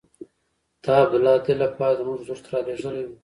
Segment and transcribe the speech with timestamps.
[0.83, 3.15] تا عبدالله د دې لپاره زموږ حضور ته رالېږلی وو.